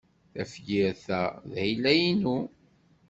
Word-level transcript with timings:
Tafyirt-a 0.33 1.21
d 1.51 1.53
ayla-inu. 1.63 2.37